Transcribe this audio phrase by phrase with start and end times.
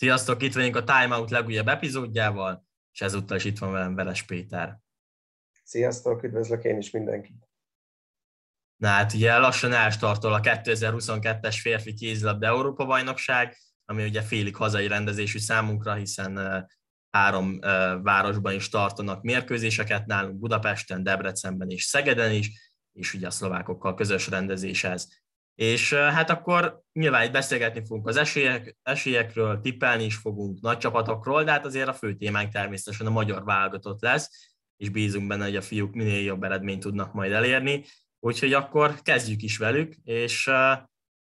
[0.00, 4.22] Sziasztok, itt vagyunk a Time Out legújabb epizódjával, és ezúttal is itt van velem Veres
[4.22, 4.78] Péter.
[5.64, 7.48] Sziasztok, üdvözlök én is mindenkit.
[8.76, 14.86] Na hát ugye lassan elstartol a 2022-es férfi kézilabda Európa bajnokság, ami ugye félig hazai
[14.86, 16.66] rendezésű számunkra, hiszen
[17.10, 17.58] három
[18.02, 24.28] városban is tartanak mérkőzéseket nálunk, Budapesten, Debrecenben és Szegeden is, és ugye a szlovákokkal közös
[24.28, 25.08] rendezés ez.
[25.54, 31.44] És hát akkor nyilván itt beszélgetni fogunk az esélyek, esélyekről, tippelni is fogunk nagy csapatokról,
[31.44, 35.56] de hát azért a fő témánk természetesen a magyar válogatott lesz, és bízunk benne, hogy
[35.56, 37.84] a fiúk minél jobb eredményt tudnak majd elérni.
[38.20, 40.50] Úgyhogy akkor kezdjük is velük, és,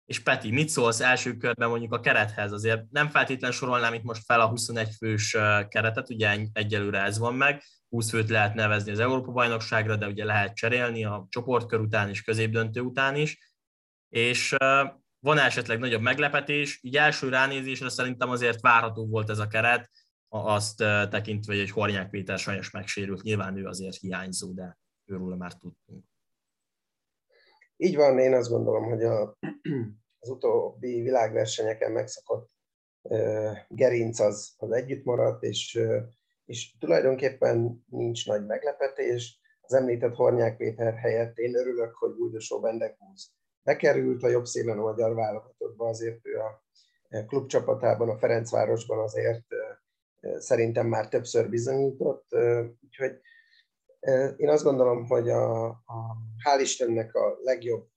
[0.05, 2.52] és Peti, mit szólsz első körben mondjuk a kerethez?
[2.52, 7.36] Azért nem feltétlenül sorolnám itt most fel a 21 fős keretet, ugye egyelőre ez van
[7.36, 12.22] meg, 20 főt lehet nevezni az Európa-bajnokságra, de ugye lehet cserélni a csoportkör után és
[12.22, 13.52] középdöntő után is,
[14.13, 14.55] és
[15.20, 19.89] van esetleg nagyobb meglepetés, így első ránézésre szerintem azért várható volt ez a keret,
[20.28, 20.78] azt
[21.09, 26.06] tekintve, hogy Hornyák Péter sajnos megsérült, nyilván ő azért hiányzó, de őről már tudtunk.
[27.78, 29.38] Így van, én azt gondolom, hogy a,
[30.19, 32.50] az utóbbi világversenyeken megszokott
[33.67, 35.80] gerinc az, az együtt maradt, és,
[36.45, 39.39] és tulajdonképpen nincs nagy meglepetés.
[39.61, 44.81] Az említett Hornyák Péter helyett én örülök, hogy Bújdosó Bendekúz bekerült a jobb szélen a
[44.81, 46.61] magyar válogatottba, azért ő a
[47.28, 49.45] klubcsapatában, a Ferencvárosban azért
[50.38, 52.25] szerintem már többször bizonyított,
[52.81, 53.19] úgyhogy
[54.36, 57.88] én azt gondolom, hogy a, a hál' Istennek a legjobb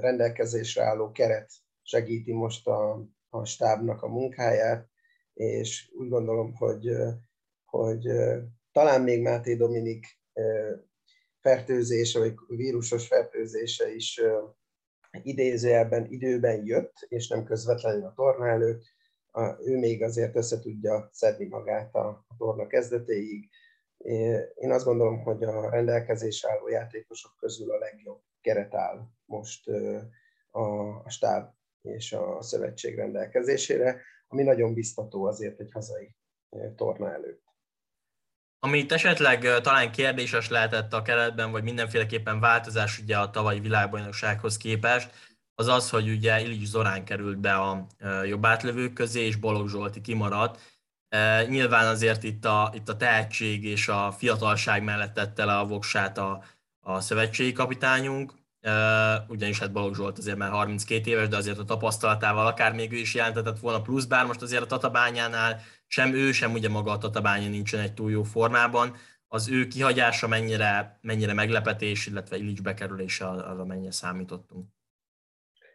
[0.00, 1.50] rendelkezésre álló keret
[1.82, 4.88] segíti most a, a stábnak a munkáját,
[5.32, 6.88] és úgy gondolom, hogy,
[7.64, 8.08] hogy
[8.72, 10.06] talán még Máté Dominik
[11.40, 14.20] fertőzése, vagy vírusos fertőzése is
[15.22, 18.84] idézőjelben időben jött, és nem közvetlenül a torna előtt,
[19.64, 23.48] ő még azért össze tudja szedni magát a, a torna kezdetéig.
[24.54, 29.68] Én azt gondolom, hogy a rendelkezés álló játékosok közül a legjobb keret áll most
[30.50, 30.60] a,
[31.02, 36.14] a stáb és a szövetség rendelkezésére, ami nagyon biztató azért egy hazai
[36.74, 37.45] torna előtt.
[38.66, 45.10] Amit esetleg talán kérdéses lehetett a keretben, vagy mindenféleképpen változás ugye a tavalyi világbajnoksághoz képest,
[45.54, 47.86] az az, hogy ugye Ilics Zorán került be a
[48.24, 50.60] jobb átlövők közé, és Balogh Zsolti kimaradt.
[51.48, 56.18] Nyilván azért itt a, itt a tehetség és a fiatalság mellett tette le a voksát
[56.18, 56.42] a,
[56.80, 58.32] a szövetségi kapitányunk,
[59.28, 62.96] ugyanis hát Balogh Zsolt azért már 32 éves, de azért a tapasztalatával akár még ő
[62.96, 66.98] is jelentetett volna plusz, bár most azért a Tatabányánál sem ő, sem ugye maga a
[66.98, 68.96] Tatabánya nincsen egy túl jó formában.
[69.28, 74.74] Az ő kihagyása mennyire, mennyire meglepetés, illetve Illich bekerülése arra mennyire számítottunk.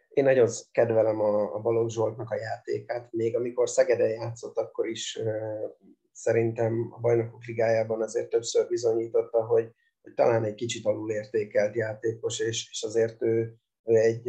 [0.08, 3.12] Én nagyon kedvelem a, a Balogh Zsoltnak a játékát.
[3.12, 5.18] Még amikor Szegeden játszott, akkor is
[6.12, 9.70] szerintem a Bajnokok Ligájában azért többször bizonyította, hogy,
[10.02, 14.28] hogy talán egy kicsit alulértékelt játékos, és, és azért ő, ő egy,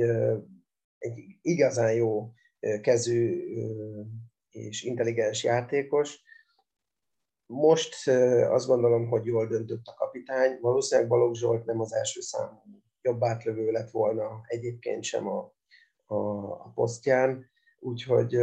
[0.97, 2.33] egy igazán jó
[2.81, 3.43] kezű
[4.53, 6.21] és intelligens játékos.
[7.45, 8.07] Most
[8.49, 10.57] azt gondolom, hogy jól döntött a kapitány.
[10.61, 12.61] Valószínűleg Balogh Zsolt nem az első számú
[13.01, 15.53] jobb átlövő lett volna egyébként sem a,
[16.05, 16.15] a,
[16.51, 17.49] a posztján,
[17.79, 18.35] úgyhogy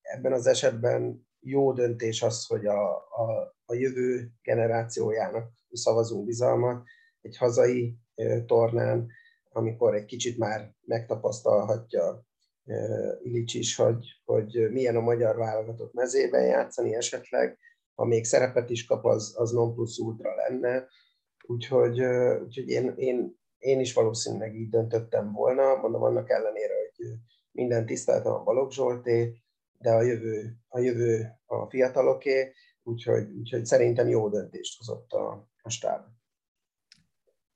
[0.00, 6.84] ebben az esetben jó döntés az, hogy a, a, a jövő generációjának szavazunk bizalmat
[7.20, 7.98] egy hazai
[8.46, 9.08] tornán,
[9.48, 12.26] amikor egy kicsit már megtapasztalhatja
[13.22, 17.58] Ilics is, hogy, hogy milyen a magyar válogatott mezében játszani esetleg,
[17.94, 20.86] ha még szerepet is kap, az, az non plus ultra lenne.
[21.46, 22.00] Úgyhogy,
[22.42, 27.06] úgyhogy én, én, én is valószínűleg így döntöttem volna, mondom annak ellenére, hogy
[27.50, 29.42] minden tiszteltem a Balogh Zsolté,
[29.78, 32.52] de a jövő a, jövő a fiataloké,
[32.82, 36.15] úgyhogy, úgyhogy szerintem jó döntést hozott a, a stáb.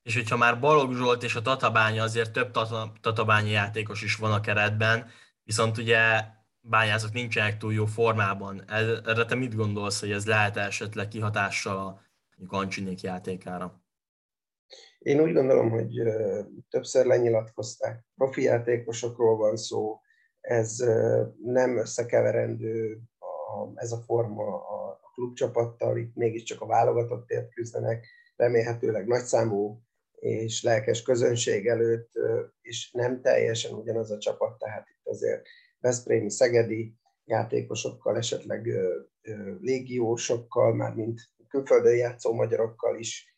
[0.02, 2.50] És hogyha már Balogh Zsolt és a Tatabánya, azért több
[3.00, 5.10] tatabányi játékos is van a keretben,
[5.42, 6.24] viszont ugye
[6.60, 8.64] bányászok nincsenek túl jó formában.
[8.70, 13.82] Erre te mit gondolsz, hogy ez lehet esetleg kihatással a Kancsinék játékára?
[14.98, 16.02] Én úgy gondolom, hogy
[16.68, 18.04] többször lenyilatkozták.
[18.14, 20.00] Profi játékosokról van szó,
[20.40, 20.76] ez
[21.44, 23.00] nem összekeverendő
[23.74, 29.82] ez a forma a klubcsapattal, itt mégiscsak a válogatottért küzdenek, remélhetőleg nagyszámú
[30.20, 32.10] és lelkes közönség előtt,
[32.60, 35.46] és nem teljesen ugyanaz a csapat, tehát itt azért
[35.78, 36.94] Veszprémi, Szegedi
[37.24, 38.68] játékosokkal, esetleg
[39.60, 43.34] légiósokkal, már mint külföldön játszó magyarokkal is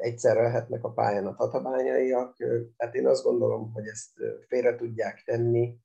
[0.00, 2.36] egyszerre lehetnek a pályán a tatabányaiak.
[2.76, 4.10] Tehát én azt gondolom, hogy ezt
[4.48, 5.76] félre tudják tenni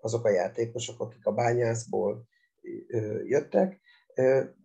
[0.00, 2.28] azok a játékosok, akik a bányászból
[3.24, 3.80] jöttek.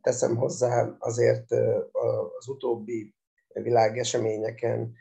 [0.02, 1.52] Teszem hozzá azért
[2.38, 3.16] az utóbbi
[3.54, 4.94] világeseményeken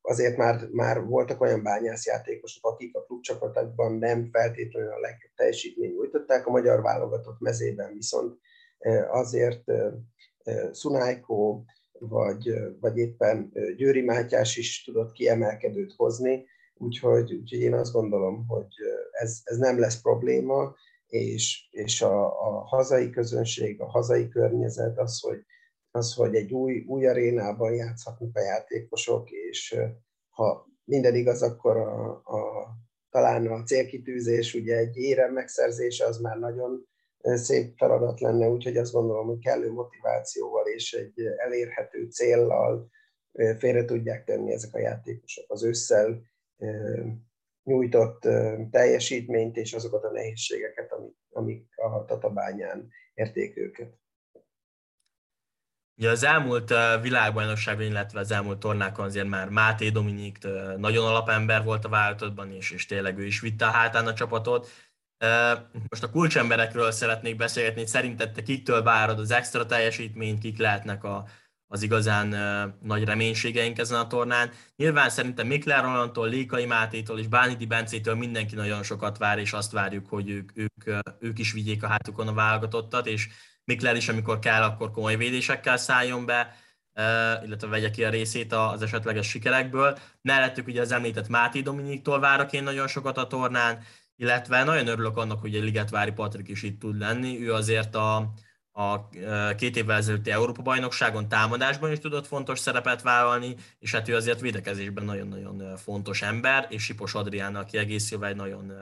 [0.00, 6.46] azért már, már voltak olyan bányászjátékosok, akik a klubcsapatokban nem feltétlenül a legjobb teljesítményt nyújtották,
[6.46, 8.38] a magyar válogatott mezében viszont
[9.10, 9.64] azért
[10.72, 11.64] Szunájkó
[11.98, 18.74] vagy, vagy éppen Győri Mátyás is tudott kiemelkedőt hozni, úgyhogy, úgyhogy én azt gondolom, hogy
[19.10, 20.74] ez, ez nem lesz probléma,
[21.06, 25.44] és, és a, a hazai közönség, a hazai környezet az, hogy,
[25.94, 29.76] az, hogy egy új, új arénában játszhatnak a játékosok, és
[30.28, 32.68] ha minden igaz, akkor a, a,
[33.10, 36.86] talán a célkitűzés, ugye egy érem megszerzése az már nagyon
[37.20, 42.90] szép feladat lenne, úgyhogy azt gondolom, hogy kellő motivációval és egy elérhető céllal
[43.58, 46.22] félre tudják tenni ezek a játékosok az ősszel
[47.62, 48.20] nyújtott
[48.70, 54.02] teljesítményt és azokat a nehézségeket, amik, amik a Tatabányán érték őket.
[55.96, 60.38] Ugye az elmúlt világbajnokságban, illetve az elmúlt tornákon azért már Máté Dominik
[60.76, 64.70] nagyon alapember volt a váltottban, és, és tényleg ő is vitte a hátán a csapatot.
[65.88, 71.24] Most a kulcsemberekről szeretnék beszélgetni, szerinted te kiktől várod az extra teljesítményt, kik lehetnek a,
[71.66, 72.28] az igazán
[72.82, 74.50] nagy reménységeink ezen a tornán.
[74.76, 79.72] Nyilván szerintem Mikler Rolandtól, Lékai Mátétól és Bánidi Bencétől mindenki nagyon sokat vár, és azt
[79.72, 83.28] várjuk, hogy ők, ők, ők is vigyék a hátukon a válogatottat, és
[83.64, 86.56] Mikler is, amikor kell, akkor komoly védésekkel szálljon be,
[87.44, 89.98] illetve vegye ki a részét az esetleges sikerekből.
[90.20, 93.82] Mellettük ugye az említett Máté Dominiktól várok én nagyon sokat a tornán,
[94.16, 97.42] illetve nagyon örülök annak, hogy egy Ligetvári Patrik is itt tud lenni.
[97.42, 98.32] Ő azért a,
[98.72, 99.08] a
[99.56, 105.04] két évvel ezelőtti Európa-bajnokságon támadásban is tudott fontos szerepet vállalni, és hát ő azért védekezésben
[105.04, 108.72] nagyon-nagyon fontos ember, és Sipos Adriánnal kiegészülve egy nagyon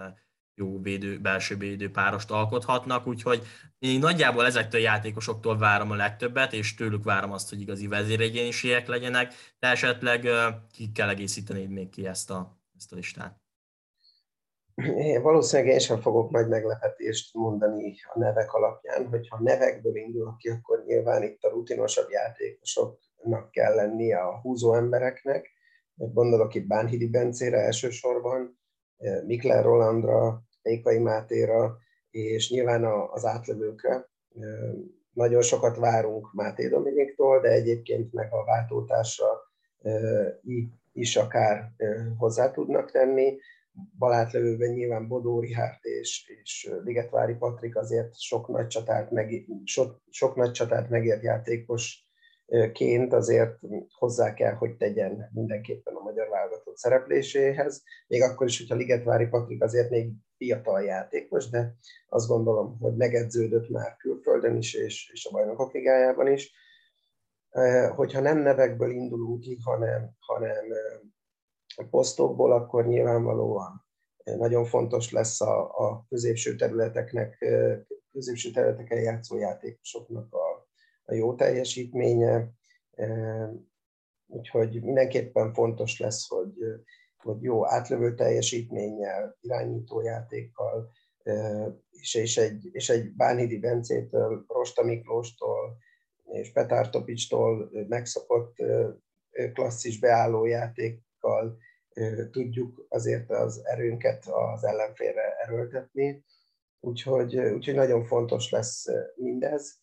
[0.54, 3.42] jó védő, belső védő párost alkothatnak, úgyhogy
[3.78, 8.86] én nagyjából ezektől a játékosoktól várom a legtöbbet, és tőlük várom azt, hogy igazi vezéregyéniségek
[8.86, 10.28] legyenek, de esetleg
[10.72, 13.40] ki kell egészíteni még ki ezt a, ezt a listát.
[14.96, 20.48] Én valószínűleg én sem fogok nagy meglepetést mondani a nevek alapján, hogyha nevekből indulok ki,
[20.48, 25.50] akkor nyilván itt a rutinosabb játékosoknak kell lennie a húzó embereknek.
[25.94, 28.61] Gondolok itt Bánhidi Bencére elsősorban,
[29.26, 31.76] Mikler Rolandra, Ékai Mátéra,
[32.10, 34.08] és nyilván az átlövőkre.
[35.12, 39.26] Nagyon sokat várunk Máté Dominiktól, de egyébként meg a váltótásra
[40.92, 41.72] is akár
[42.18, 43.38] hozzá tudnak tenni.
[43.98, 50.36] Balátlövőben nyilván Bodó Rihárd és, és Ligetvári Patrik azért sok nagy csatát, meg, sok, sok
[50.36, 52.11] nagy csatát megért játékos
[52.72, 53.58] ként azért
[53.98, 59.62] hozzá kell, hogy tegyen mindenképpen a magyar válogatott szerepléséhez, még akkor is, hogyha Ligetvári Patrik
[59.62, 61.74] azért még fiatal játékos, de
[62.08, 66.52] azt gondolom, hogy megedződött már külföldön is, és, és a bajnokok ligájában is.
[67.94, 70.64] Hogyha nem nevekből indulunk ki, hanem, hanem
[71.90, 73.84] posztokból, akkor nyilvánvalóan
[74.24, 77.44] nagyon fontos lesz a, a középső területeknek,
[78.12, 80.51] középső területeken játszó játékosoknak a
[81.04, 82.50] a jó teljesítménye,
[84.26, 86.54] úgyhogy mindenképpen fontos lesz, hogy,
[87.16, 90.90] hogy jó átlövő teljesítménnyel, irányítójátékkal,
[91.90, 95.76] és, és, egy, és egy Bánhidi Bencétől, Rosta Miklóstól
[96.24, 98.56] és Petár Topicstól megszokott
[99.52, 101.58] klasszis beálló játékkal
[102.30, 106.24] tudjuk azért az erőnket az ellenfélre erőltetni.
[106.80, 109.80] Úgyhogy, úgyhogy nagyon fontos lesz mindez.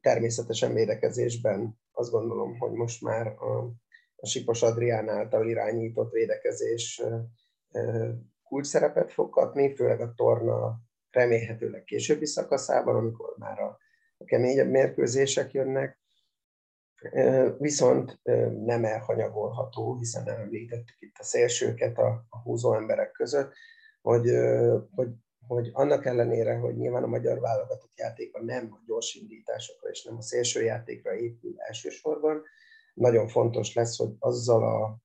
[0.00, 3.72] Természetesen védekezésben azt gondolom, hogy most már a,
[4.16, 7.02] a Sipos Adrián által irányított védekezés
[8.42, 10.80] kulcs szerepet fog kapni, főleg a torna
[11.10, 13.78] remélhetőleg későbbi szakaszában, amikor már a,
[14.16, 16.00] a keményebb mérkőzések jönnek.
[17.58, 18.20] Viszont
[18.64, 23.52] nem elhanyagolható, hiszen említettük itt a szélsőket a, a húzó emberek között,
[24.02, 24.30] hogy,
[24.94, 25.08] hogy
[25.52, 30.16] hogy annak ellenére, hogy nyilván a magyar válogatott játéka nem a gyors indításokra és nem
[30.16, 32.42] a szélső játékra épül elsősorban,
[32.94, 34.98] nagyon fontos lesz, hogy azzal a,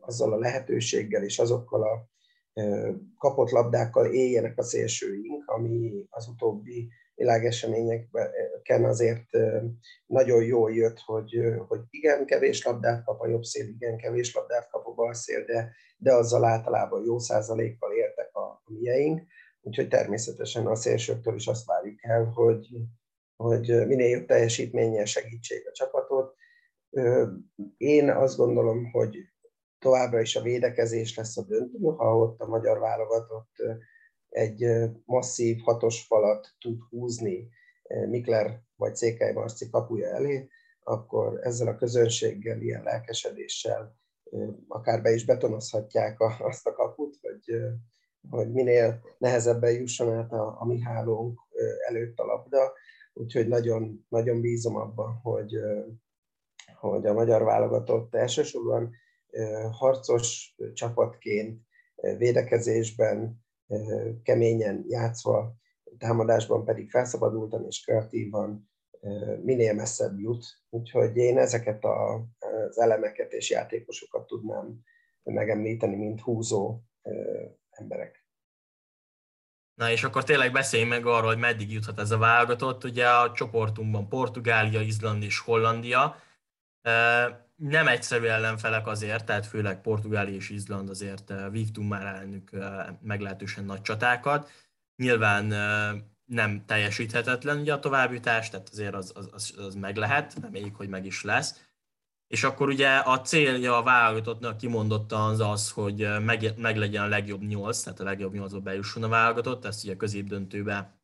[0.00, 2.08] azzal a lehetőséggel és azokkal a
[3.18, 9.26] kapott labdákkal éljenek a szélsőink, ami az utóbbi világeseményeken azért
[10.06, 14.70] nagyon jól jött, hogy, hogy igen, kevés labdát kap a jobb szél, igen, kevés labdát
[14.70, 19.22] kap a bal szél, de, de azzal általában jó százalékkal értek a, a mieink.
[19.66, 22.68] Úgyhogy természetesen a szélsőktől is azt várjuk el, hogy,
[23.36, 26.34] hogy minél jobb teljesítménnyel segítsék a csapatot.
[27.76, 29.16] Én azt gondolom, hogy
[29.78, 33.52] továbbra is a védekezés lesz a döntő, ha ott a magyar válogatott
[34.28, 34.66] egy
[35.04, 37.48] masszív hatos falat tud húzni
[38.08, 40.48] Mikler vagy Székely Marci kapuja elé,
[40.82, 43.96] akkor ezzel a közönséggel, ilyen lelkesedéssel
[44.68, 47.56] akár be is betonozhatják azt a kaput, hogy,
[48.30, 51.40] hogy minél nehezebben jusson át a, a mi hálónk
[51.88, 52.72] előtt a labda.
[53.12, 55.56] Úgyhogy nagyon, nagyon bízom abban, hogy,
[56.74, 58.90] hogy a magyar válogatott elsősorban
[59.70, 61.60] harcos csapatként,
[62.16, 63.44] védekezésben,
[64.22, 65.54] keményen játszva,
[65.98, 68.70] támadásban pedig felszabadultan és kreatívan
[69.42, 70.44] minél messzebb jut.
[70.70, 74.80] Úgyhogy én ezeket a, az elemeket és játékosokat tudnám
[75.22, 76.80] megemlíteni, mint húzó
[77.78, 78.24] emberek.
[79.74, 82.84] Na és akkor tényleg beszéljünk meg arról, hogy meddig juthat ez a válogatott.
[82.84, 86.22] Ugye a csoportunkban Portugália, Izland és Hollandia.
[87.56, 92.50] Nem egyszerű ellenfelek azért, tehát főleg Portugália és Izland azért vívtunk már ellenük
[93.00, 94.50] meglehetősen nagy csatákat.
[94.96, 95.44] Nyilván
[96.24, 100.88] nem teljesíthetetlen ugye a továbbjutás, tehát azért az, az, az, az meg lehet, reméljük, hogy
[100.88, 101.63] meg is lesz.
[102.34, 107.08] És akkor ugye a célja a válogatottnak kimondottan az az, hogy meg, meg legyen a
[107.08, 110.98] legjobb nyolc, tehát a legjobb nyolcba bejusson a válogatott, ezt ugye a középdöntőbe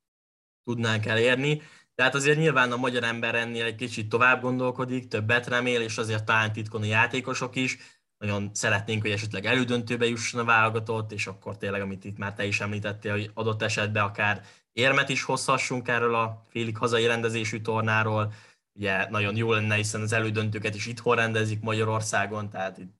[0.64, 1.62] tudnánk elérni.
[1.94, 6.24] Tehát azért nyilván a magyar ember ennél egy kicsit tovább gondolkodik, többet remél, és azért
[6.24, 7.78] talán titkon a játékosok is.
[8.18, 12.44] Nagyon szeretnénk, hogy esetleg elődöntőbe jusson a válogatott, és akkor tényleg, amit itt már te
[12.46, 18.32] is említettél, hogy adott esetben akár érmet is hozhassunk erről a félig hazai rendezésű tornáról.
[18.72, 22.98] Ugye nagyon jó lenne, hiszen az elődöntőket is itthon rendezik Magyarországon, tehát itt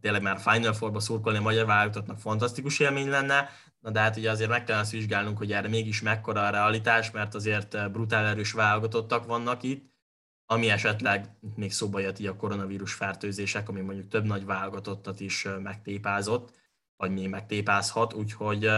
[0.00, 3.48] tényleg már Final Four-ba szurkolni a magyar válogatottnak fantasztikus élmény lenne,
[3.80, 7.10] Na de hát ugye azért meg kellene azt vizsgálnunk, hogy erre mégis mekkora a realitás,
[7.10, 9.92] mert azért brutál erős válogatottak vannak itt,
[10.46, 15.46] ami esetleg még szóba jött így a koronavírus fertőzések, ami mondjuk több nagy válogatottat is
[15.62, 16.52] megtépázott,
[16.96, 18.70] vagy még megtépázhat, úgyhogy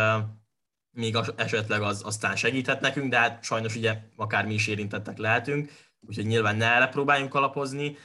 [0.90, 5.72] még esetleg az aztán segíthet nekünk, de hát sajnos ugye akár mi is érintettek lehetünk,
[6.06, 7.96] úgyhogy nyilván ne erre próbáljunk alapozni.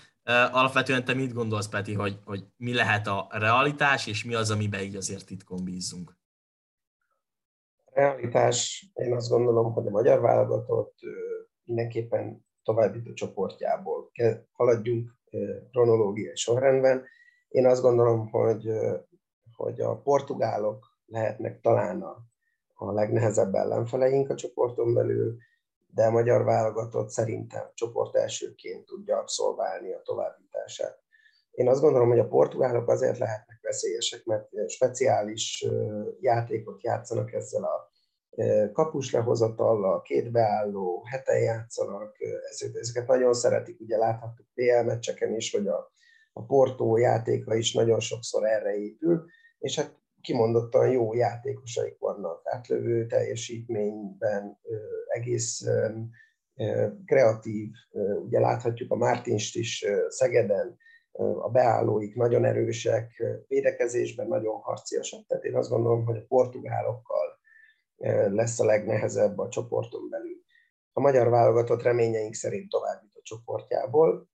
[0.52, 4.82] Alapvetően te mit gondolsz, Peti, hogy, hogy mi lehet a realitás, és mi az, amiben
[4.82, 6.18] így azért titkon bízunk?
[7.86, 11.00] A realitás, én azt gondolom, hogy a magyar válogatott
[11.64, 14.12] mindenképpen további csoportjából.
[14.52, 15.16] Haladjunk
[15.72, 17.06] kronológiai sorrendben.
[17.48, 18.70] Én azt gondolom, hogy,
[19.56, 22.26] hogy a portugálok lehetnek talán a
[22.78, 25.38] a legnehezebb ellenfeleink a csoporton belül,
[25.94, 31.00] de a magyar válogatott szerintem csoport elsőként tudja abszolválni a továbbítását.
[31.52, 35.66] Én azt gondolom, hogy a portugálok azért lehetnek veszélyesek, mert speciális
[36.20, 37.92] játékot játszanak ezzel a
[38.72, 42.16] kapus lehozatallal, két beálló, heten játszanak,
[42.80, 45.92] ezeket nagyon szeretik, ugye láthattuk PL meccseken is, hogy a,
[46.34, 49.26] a Portó játéka is nagyon sokszor erre épül,
[49.60, 54.60] és hát kimondottan jó játékosaik vannak, átlövő teljesítményben,
[55.18, 55.64] egész
[57.06, 57.72] kreatív,
[58.24, 60.78] ugye láthatjuk a Mártinst is Szegeden,
[61.42, 67.40] a beállóik nagyon erősek, védekezésben nagyon harciasak, tehát én azt gondolom, hogy a portugálokkal
[68.30, 70.42] lesz a legnehezebb a csoporton belül.
[70.94, 74.30] A magyar válogatott reményeink szerint tovább a csoportjából,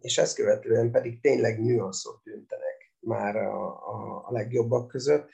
[0.00, 5.28] és ezt követően pedig tényleg nüanszok tűntenek már a, a, a legjobbak között.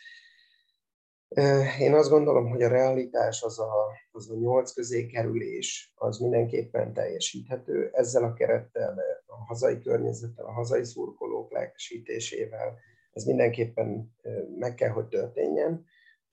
[1.78, 3.72] Én azt gondolom, hogy a realitás az a,
[4.10, 7.90] az a nyolc közé kerülés, az mindenképpen teljesíthető.
[7.92, 12.78] Ezzel a kerettel, a hazai környezettel, a hazai szurkolók lelkesítésével,
[13.12, 14.14] ez mindenképpen
[14.58, 15.84] meg kell, hogy történjen.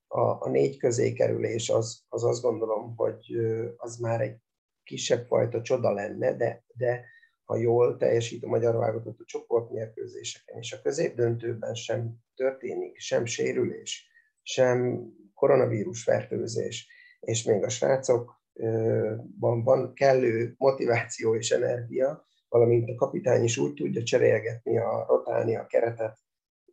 [0.07, 3.35] A, a négy közé kerülés az, az azt gondolom, hogy
[3.77, 4.37] az már egy
[4.83, 7.05] kisebb fajta csoda lenne, de, de
[7.43, 14.07] ha jól teljesít a magyar válogatott a csoportmérkőzéseken, és a középdöntőben sem történik sem sérülés,
[14.49, 16.87] sem koronavírus fertőzés,
[17.19, 24.03] és még a srácokban van kellő motiváció és energia, valamint a kapitány is úgy tudja
[24.03, 26.17] cserélgetni, a, rotálni a keretet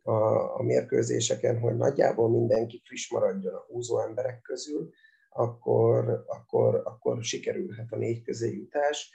[0.03, 0.11] a,
[0.57, 4.89] a mérkőzéseken, hogy nagyjából mindenki friss maradjon a húzó emberek közül,
[5.29, 9.11] akkor, akkor, akkor sikerülhet a négy közé jutás.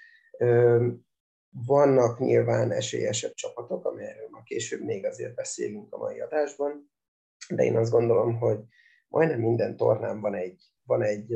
[1.67, 6.91] Vannak nyilván esélyesebb csapatok, amelyről ma később még azért beszélünk a mai adásban,
[7.49, 8.59] de én azt gondolom, hogy
[9.09, 11.35] majdnem minden tornán van egy, van egy,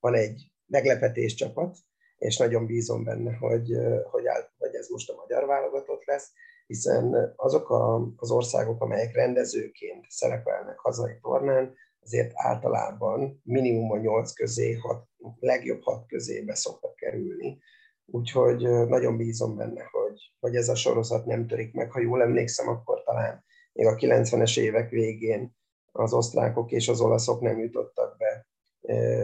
[0.00, 1.76] van egy meglepetés csapat,
[2.16, 3.72] és nagyon bízom benne, hogy,
[4.10, 6.32] hogy, áll, hogy ez most a magyar válogatott lesz,
[6.66, 14.32] hiszen azok a, az országok, amelyek rendezőként szerepelnek hazai tornán, azért általában minimum a nyolc
[14.32, 15.06] közé, hat,
[15.38, 17.58] legjobb hat közébe szoktak kerülni.
[18.06, 21.90] Úgyhogy nagyon bízom benne, hogy, hogy ez a sorozat nem törik meg.
[21.90, 25.56] Ha jól emlékszem, akkor talán még a 90-es évek végén
[25.92, 28.46] az osztrákok és az olaszok nem jutottak be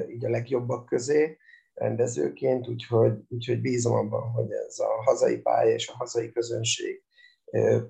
[0.08, 1.38] így a legjobbak közé
[1.74, 7.02] rendezőként, úgyhogy, úgyhogy bízom abban, hogy ez a hazai pálya és a hazai közönség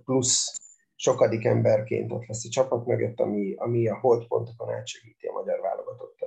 [0.05, 0.63] plusz
[0.95, 6.24] sokadik emberként ott lesz a csapat mögött, ami, ami a holdpontokon átsegíti a magyar válogatottat.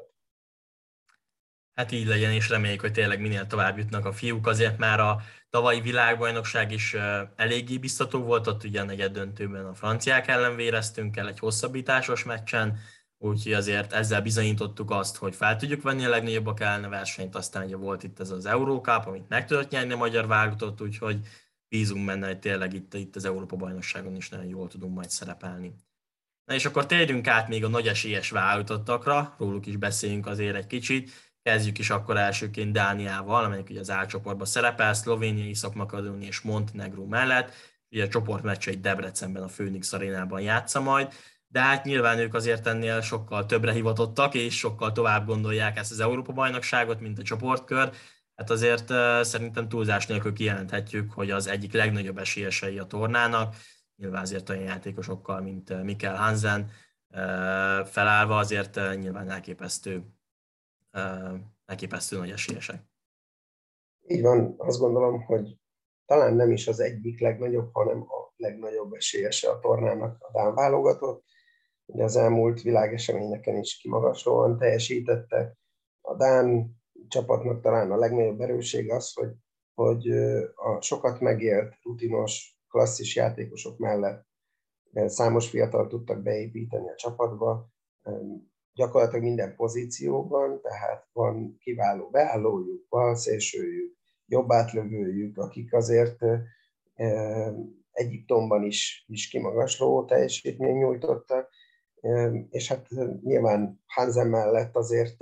[1.77, 4.47] Hát így legyen, és reméljük, hogy tényleg minél tovább jutnak a fiúk.
[4.47, 6.95] Azért már a tavalyi világbajnokság is
[7.35, 12.23] eléggé biztató volt, ott ugye a negyed döntőben a franciák ellen véreztünk el egy hosszabbításos
[12.23, 12.79] meccsen,
[13.17, 17.65] úgyhogy azért ezzel bizonyítottuk azt, hogy fel tudjuk venni a legnagyobbak ellen a versenyt, aztán
[17.65, 21.19] ugye volt itt ez az Eurókáp, amit meg tudott nyerni a magyar válogatott, úgyhogy
[21.69, 25.73] bízunk benne, hogy tényleg itt, itt az Európa-bajnokságon is nagyon jól tudunk majd szerepelni.
[26.45, 30.67] Na és akkor térjünk át még a nagy esélyes válogatottakra, róluk is beszéljünk azért egy
[30.67, 31.11] kicsit.
[31.47, 37.53] Kezdjük is akkor elsőként Dániával, amelyik ugye az álcsoportban szerepel, Szlovénia, Észak-Makedónia és Montenegro mellett.
[37.91, 41.13] Ugye a csoportmeccseit Debrecenben, a Phoenix arénában játsza majd,
[41.47, 45.99] de hát nyilván ők azért ennél sokkal többre hivatottak, és sokkal tovább gondolják ezt az
[45.99, 47.91] Európa-bajnokságot, mint a csoportkör.
[48.35, 48.87] Hát azért
[49.21, 53.55] szerintem túlzás nélkül kijelenthetjük, hogy az egyik legnagyobb esélyesei a tornának,
[53.95, 56.71] nyilván azért olyan játékosokkal, mint Mikkel Hansen,
[57.85, 60.03] felállva azért nyilván elképesztő
[61.65, 62.83] elképesztő nagy esélyesek.
[64.07, 65.57] Így van, azt gondolom, hogy
[66.05, 71.23] talán nem is az egyik legnagyobb, hanem a legnagyobb esélyese a tornának a Dán válogatott.
[71.85, 75.57] Ugye az elmúlt világeseményeken is kimagaslóan teljesítettek.
[76.01, 76.75] A Dán
[77.07, 79.35] csapatnak talán a legnagyobb erőség az, hogy,
[79.73, 80.09] hogy
[80.55, 84.27] a sokat megélt, rutinos, klasszis játékosok mellett
[85.05, 87.69] számos fiatal tudtak beépíteni a csapatba,
[88.77, 96.17] gyakorlatilag minden pozícióban, tehát van kiváló beállójuk, van szélsőjük, jobb átlövőjük, akik azért
[97.91, 101.49] Egyiptomban is, is kimagasló teljesítmény nyújtottak,
[102.49, 102.87] és hát
[103.21, 105.17] nyilván Hansen mellett azért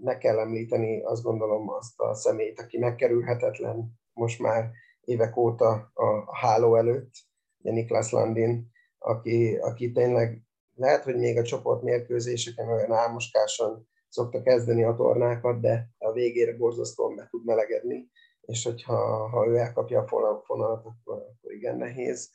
[0.00, 4.70] meg kell említeni, azt gondolom, azt a szemét, aki megkerülhetetlen most már
[5.00, 7.12] évek óta a háló előtt,
[7.58, 10.45] Niklas Landin, aki, aki tényleg
[10.76, 16.56] lehet, hogy még a csoport mérkőzéseken olyan álmoskásan szokta kezdeni a tornákat, de a végére
[16.56, 18.10] borzasztóan be tud melegedni,
[18.40, 22.30] és hogyha ha ő elkapja a fonalat, akkor, akkor igen nehéz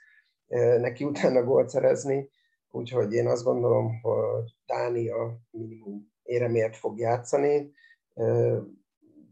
[0.79, 2.29] neki utána gólt szerezni.
[2.71, 7.71] Úgyhogy én azt gondolom, hogy Dánia minimum éremért fog játszani,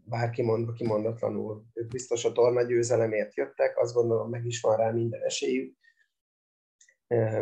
[0.03, 4.91] bárki mondva kimondatlanul, ők biztos a torna győzelemért jöttek, azt gondolom meg is van rá
[4.91, 5.77] minden esélyük,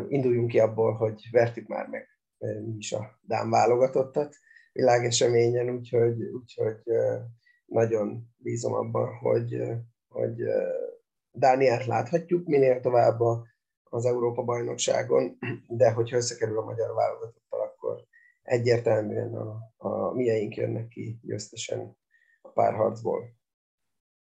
[0.08, 4.36] induljunk ki abból, hogy vertük már meg mi is a Dán válogatottat
[4.72, 6.82] világeseményen, úgyhogy, úgyhogy
[7.66, 9.62] nagyon bízom abban, hogy,
[10.08, 10.36] hogy
[11.32, 13.20] Dániát láthatjuk minél tovább
[13.84, 18.04] az Európa-bajnokságon, de hogyha összekerül a magyar válogatottal, akkor
[18.42, 21.98] egyértelműen a, a mieink jönnek ki győztesen
[22.42, 23.36] a párharcból.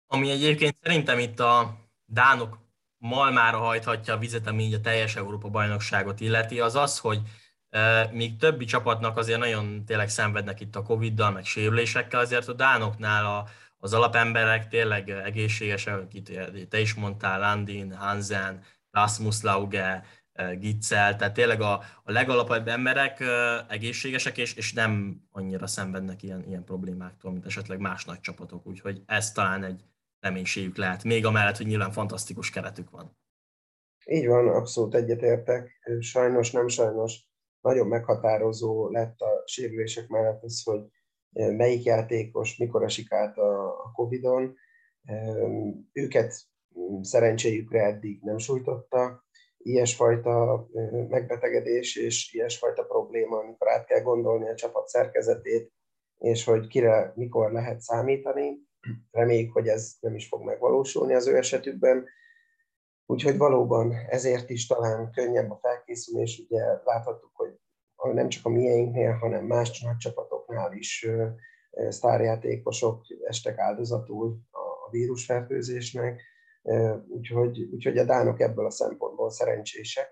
[0.08, 2.66] Ami egyébként szerintem itt a Dánok
[2.98, 7.22] malmára hajthatja a vizet, ami így a teljes Európa-bajnokságot illeti, az az, hogy
[7.70, 12.54] e, míg többi csapatnak azért nagyon tényleg szenvednek itt a Covid-dal, meg sérülésekkel, azért a
[12.54, 16.32] Dánoknál a, az alapemberek tényleg egészségesek, akit
[16.70, 20.06] te is mondtál, Landin, Hansen, Rasmus Lauge,
[20.60, 23.24] Gitzel, tehát tényleg a, a legalapabb emberek
[23.68, 29.02] egészségesek, és, és nem annyira szenvednek ilyen, ilyen problémáktól, mint esetleg más nagy csapatok, úgyhogy
[29.06, 29.84] ez talán egy,
[30.19, 33.17] reménységük lehet, még amellett, hogy nyilván fantasztikus keretük van.
[34.06, 35.82] Így van, abszolút egyetértek.
[35.99, 37.25] Sajnos, nem sajnos,
[37.62, 40.82] nagyon meghatározó lett a sérülések mellett az, hogy
[41.32, 44.56] melyik játékos mikor esik át a Covid-on.
[45.91, 46.34] Őket
[47.01, 49.25] szerencséjükre eddig nem sújtotta.
[49.58, 50.67] Ilyesfajta
[51.10, 55.71] megbetegedés és ilyesfajta probléma, amikor át kell gondolni a csapat szerkezetét,
[56.17, 58.66] és hogy kire mikor lehet számítani,
[59.12, 62.06] Reméljük, hogy ez nem is fog megvalósulni az ő esetükben.
[63.06, 66.46] Úgyhogy valóban ezért is talán könnyebb a felkészülés.
[66.50, 67.32] Ugye láthattuk,
[67.96, 71.08] hogy nem csak a mieinknél, hanem más csapatoknál is
[71.90, 76.22] sztárjátékosok estek áldozatul a vírusfertőzésnek,
[77.08, 80.10] úgyhogy, úgyhogy a dánok ebből a szempontból szerencsések.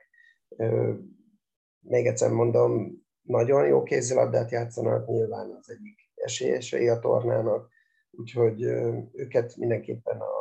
[1.80, 7.74] Még egyszer mondom, nagyon jó kézilabdát játszanak, nyilván az egyik esélyesei a tornának,
[8.18, 8.62] úgyhogy
[9.14, 10.36] őket mindenképpen a,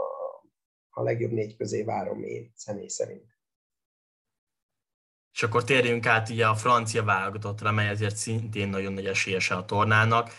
[0.90, 3.32] a legjobb négy közé várom én személy szerint.
[5.32, 9.64] És akkor térjünk át ugye a francia válogatottra, mely ezért szintén nagyon nagy esélyese a
[9.64, 10.30] tornának.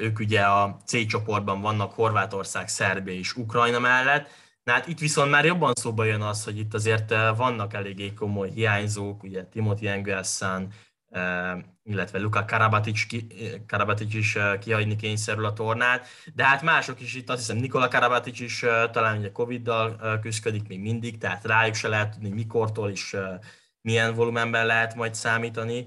[0.00, 4.28] Ők ugye a C csoportban vannak Horvátország, Szerbia és Ukrajna mellett.
[4.62, 8.50] Na hát itt viszont már jobban szóba jön az, hogy itt azért vannak eléggé komoly
[8.50, 10.72] hiányzók, ugye Timothy Engelsen,
[11.82, 13.06] illetve Luka Karabatic,
[13.66, 18.40] Karabatic is kihagyni kényszerül a tornát, de hát mások is itt, azt hiszem Nikola Karabatic
[18.40, 23.16] is talán ugye Covid-dal küzdik még mindig, tehát rájuk se lehet tudni, mikortól is
[23.80, 25.84] milyen volumenben lehet majd számítani.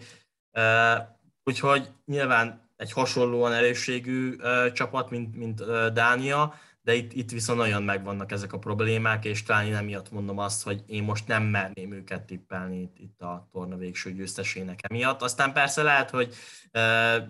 [1.44, 4.36] Úgyhogy nyilván egy hasonlóan erősségű
[4.74, 5.63] csapat, mint, mint
[5.94, 6.54] Dánia,
[6.89, 10.63] de itt, itt viszont nagyon megvannak ezek a problémák, és talán én emiatt mondom azt,
[10.63, 15.21] hogy én most nem merném őket tippelni itt, itt a torna végső győztesének emiatt.
[15.21, 16.34] Aztán persze lehet, hogy
[16.71, 16.82] e,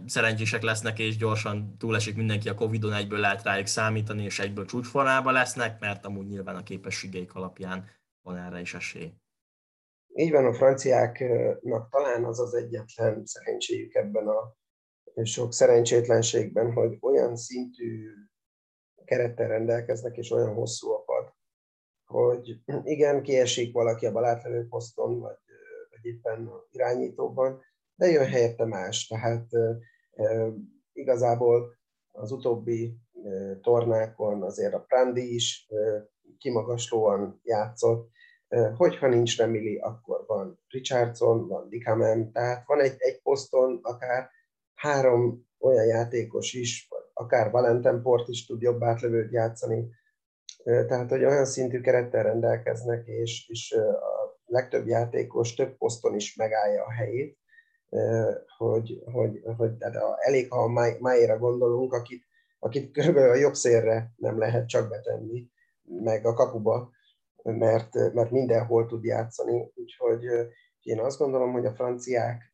[0.06, 5.34] szerencsések lesznek, és gyorsan túlesik mindenki a Covid-on, egyből lehet rájuk számítani, és egyből csúcsformában
[5.34, 7.86] lesznek, mert amúgy nyilván a képességeik alapján
[8.22, 9.14] van erre is esély.
[10.16, 14.58] Így van, a franciáknak talán az az egyetlen szerencséjük ebben a
[15.24, 18.10] sok szerencsétlenségben, hogy olyan szintű
[19.10, 21.34] kerettel rendelkeznek, és olyan hosszú a pad,
[22.06, 25.38] hogy igen, kiesik valaki a balátlevő poszton, vagy,
[25.90, 27.62] vagy éppen irányítóban,
[27.96, 29.08] de jön helyette más.
[29.08, 29.54] Tehát
[30.12, 30.48] e,
[30.94, 31.78] igazából
[32.12, 38.10] az utóbbi e, tornákon azért a Prandi is e, kimagaslóan játszott,
[38.76, 44.30] hogyha nincs Remili, akkor van Richardson, van Dikamen, tehát van egy, egy poszton akár
[44.74, 46.88] három olyan játékos is,
[47.20, 49.90] akár Valentemport is tud jobb átlövőt játszani.
[50.64, 56.84] Tehát, hogy olyan szintű kerettel rendelkeznek, és, és a legtöbb játékos több poszton is megállja
[56.84, 57.38] a helyét,
[58.58, 62.24] hogy, hogy, hogy tehát elég, ha a Máéra gondolunk, akit,
[62.60, 65.48] akit körülbelül a jobb szélre nem lehet csak betenni,
[65.84, 66.92] meg a kapuba,
[67.44, 69.72] mert, mert mindenhol tud játszani.
[69.76, 70.24] Úgyhogy
[70.82, 72.54] én azt gondolom, hogy a franciák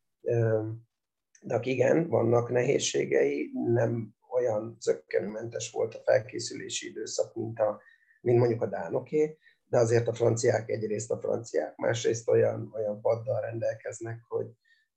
[1.40, 7.80] de igen, vannak nehézségei, nem olyan zöggenőmentes volt a felkészülési időszak, mint, a,
[8.20, 13.40] mint mondjuk a dánoké, de azért a franciák egyrészt a franciák, másrészt olyan, olyan paddal
[13.40, 14.46] rendelkeznek, hogy,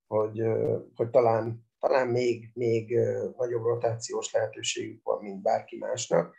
[0.08, 0.42] hogy,
[0.96, 3.00] hogy talán, talán még, még
[3.38, 6.36] nagyobb rotációs lehetőségük van, mint bárki másnak.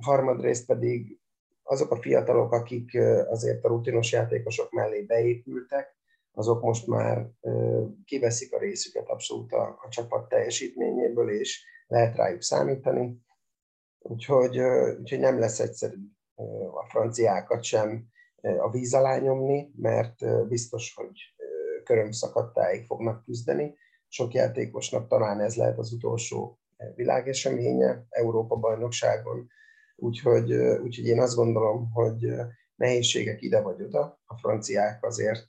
[0.00, 1.20] Harmadrészt pedig
[1.62, 5.96] azok a fiatalok, akik azért a rutinos játékosok mellé beépültek,
[6.32, 7.30] azok most már
[8.04, 13.20] kiveszik a részüket abszolút a, a csapat teljesítményéből, és lehet rájuk számítani.
[13.98, 14.58] Úgyhogy,
[14.98, 16.00] úgyhogy nem lesz egyszerű
[16.74, 18.06] a franciákat sem
[18.58, 21.18] a víz alá nyomni, mert biztos, hogy
[21.84, 23.74] körömszakadtáig fognak küzdeni.
[24.08, 26.58] Sok játékosnak talán ez lehet az utolsó
[26.94, 29.48] világeseménye Európa-bajnokságon,
[29.96, 32.26] úgyhogy, úgyhogy én azt gondolom, hogy
[32.74, 34.20] nehézségek ide vagy oda.
[34.24, 35.48] A franciák azért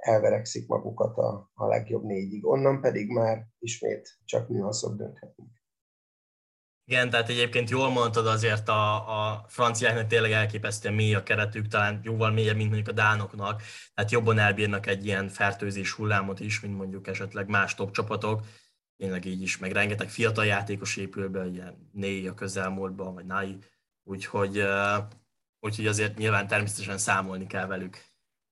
[0.00, 2.46] elverekszik magukat a, a legjobb négyig.
[2.46, 5.58] Onnan pedig már ismét csak nüanszok dönthetünk.
[6.90, 12.00] Igen, tehát egyébként jól mondtad azért a, a franciáknak tényleg elképesztően mély a keretük, talán
[12.02, 13.62] jóval mélyebb, mint mondjuk a dánoknak,
[13.94, 18.46] tehát jobban elbírnak egy ilyen fertőzés hullámot is, mint mondjuk esetleg más top csapatok,
[18.96, 23.58] tényleg így is, meg rengeteg fiatal játékos épül be, ilyen négy a közelmúltban, vagy Nai,
[24.02, 24.62] úgyhogy,
[25.60, 28.09] úgyhogy azért nyilván természetesen számolni kell velük.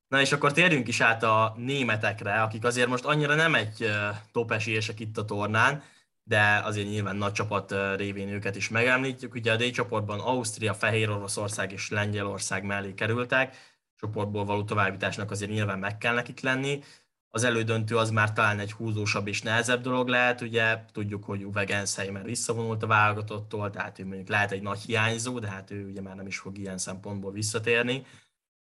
[0.09, 3.91] Na és akkor térjünk is át a németekre, akik azért most annyira nem egy
[4.33, 5.83] top esélyesek itt a tornán,
[6.23, 9.35] de azért nyilván nagy csapat révén őket is megemlítjük.
[9.35, 13.57] Ugye a D csoportban Ausztria, Fehér Oroszország és Lengyelország mellé kerültek,
[13.97, 16.83] csoportból való továbbításnak azért nyilván meg kell nekik lenni.
[17.29, 21.65] Az elődöntő az már talán egy húzósabb és nehezebb dolog lehet, ugye tudjuk, hogy Uwe
[21.65, 26.01] Gensheimer visszavonult a válogatottól, tehát ő mondjuk lehet egy nagy hiányzó, de hát ő ugye
[26.01, 28.07] már nem is fog ilyen szempontból visszatérni.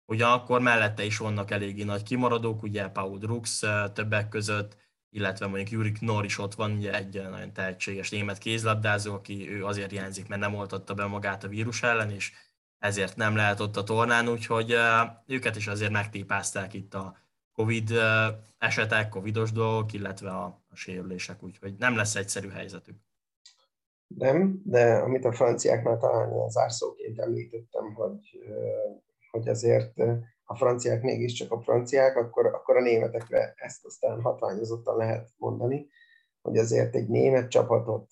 [0.10, 4.78] Ugyanakkor mellette is vannak eléggé nagy kimaradók, ugye Paul Drux többek között,
[5.10, 9.66] illetve mondjuk Juri Knorr is ott van, ugye egy nagyon tehetséges német kézlabdázó, aki ő
[9.66, 12.32] azért hiányzik, mert nem oltatta be magát a vírus ellen, és
[12.80, 14.76] ezért nem lehet ott a tornán, úgyhogy
[15.26, 17.18] őket is azért megtépázták itt a
[17.54, 17.92] Covid
[18.58, 22.96] esetek, Covidos dolgok, illetve a, a sérülések, úgyhogy nem lesz egyszerű helyzetük.
[24.08, 28.20] Nem, de amit a franciáknál talán ilyen zárszóként említettem, hogy
[29.32, 29.94] hogy azért
[30.44, 35.88] a franciák mégiscsak a franciák, akkor, akkor a németekre ezt aztán hatványozottan lehet mondani,
[36.42, 38.12] hogy azért egy német csapatot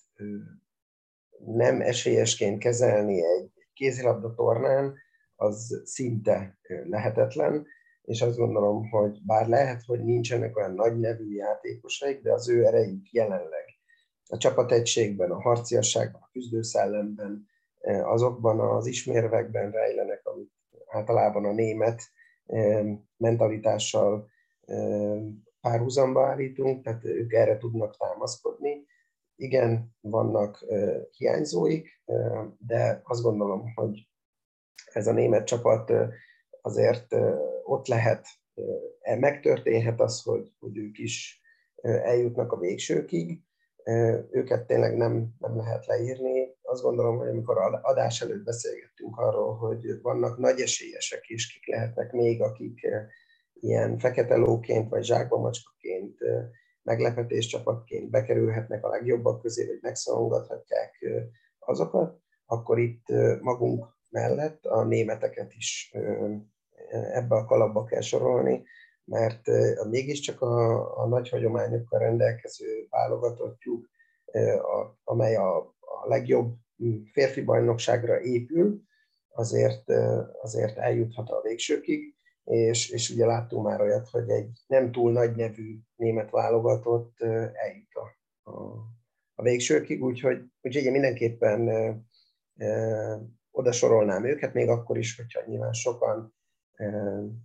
[1.38, 4.94] nem esélyesként kezelni egy kézilabda tornán,
[5.36, 7.66] az szinte lehetetlen,
[8.02, 12.66] és azt gondolom, hogy bár lehet, hogy nincsenek olyan nagy nevű játékosaik, de az ő
[12.66, 13.64] erejük jelenleg
[14.28, 17.46] a csapategységben, a harciasságban, a küzdőszellemben,
[18.02, 20.52] azokban az ismérvekben rejlenek, amit
[20.86, 22.02] általában a német
[23.16, 24.30] mentalitással
[25.60, 28.86] párhuzamba állítunk, tehát ők erre tudnak támaszkodni.
[29.36, 30.64] Igen, vannak
[31.16, 32.02] hiányzóik,
[32.58, 34.08] de azt gondolom, hogy
[34.92, 35.92] ez a német csapat
[36.62, 37.14] azért
[37.64, 38.26] ott lehet,
[39.18, 41.40] megtörténhet az, hogy, hogy ők is
[41.82, 43.42] eljutnak a végsőkig.
[44.30, 46.55] Őket tényleg nem, nem lehet leírni.
[46.76, 52.12] Azt gondolom, hogy amikor adás előtt beszélgettünk arról, hogy vannak nagy esélyesek is, kik lehetnek
[52.12, 52.86] még, akik
[53.52, 56.18] ilyen fekete lóként vagy zsákba macskaként,
[56.82, 61.04] meglepetés csapatként bekerülhetnek a legjobbak közé, vagy megszorongathatják
[61.58, 63.06] azokat, akkor itt
[63.40, 65.94] magunk mellett a németeket is
[67.12, 68.64] ebbe a kalapba kell sorolni,
[69.04, 69.42] mert
[69.88, 73.88] mégiscsak a, a nagy hagyományokkal rendelkező válogatottjuk,
[75.04, 76.64] amely a, a legjobb
[77.12, 78.80] férfi bajnokságra épül,
[79.28, 79.90] azért,
[80.42, 85.36] azért eljuthat a végsőkig, és, és ugye láttunk már olyat, hogy egy nem túl nagy
[85.36, 87.20] nevű német válogatott
[87.52, 88.16] eljut a,
[88.50, 88.84] a,
[89.34, 92.00] a végsőkig, úgyhogy, úgyhogy én mindenképpen e,
[92.64, 96.34] e, oda sorolnám őket, még akkor is, hogyha nyilván sokan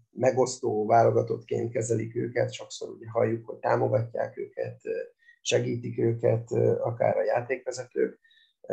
[0.10, 4.82] megosztó válogatottként kezelik őket, sokszor ugye halljuk, hogy támogatják őket,
[5.42, 8.20] segítik őket, akár a játékvezetők,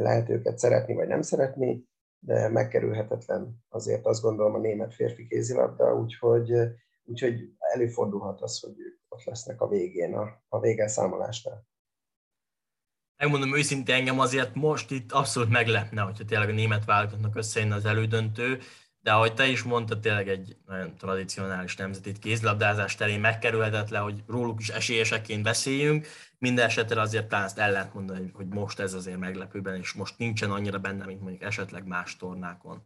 [0.00, 5.94] lehet őket szeretni vagy nem szeretni, de megkerülhetetlen azért azt gondolom a német férfi kézilabda,
[5.94, 6.52] úgyhogy,
[7.04, 11.66] úgyhogy előfordulhat az, hogy ők ott lesznek a végén, a, a végelszámolásnál.
[13.16, 17.84] Megmondom őszintén, engem azért most itt abszolút meglepne, hogyha tényleg a német válogatottnak összejön az
[17.84, 18.58] elődöntő,
[19.08, 24.60] de ahogy te is mondtad, tényleg egy nagyon tradicionális nemzeti kézlabdázás terén megkerülhetetlen, hogy róluk
[24.60, 26.06] is esélyeseként beszéljünk.
[26.38, 30.50] Minden esetre azért talán ezt ellent mondani, hogy most ez azért meglepőben, és most nincsen
[30.50, 32.82] annyira benne, mint mondjuk esetleg más tornákon.